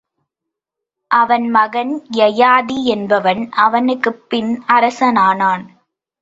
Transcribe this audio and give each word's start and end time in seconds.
அவன் 1.11 1.45
மகன் 1.49 1.91
யயாதி 2.13 2.77
என்பவன் 2.85 3.49
அவனுக்குப்பின் 3.57 4.51
அரசனானான். 4.67 5.65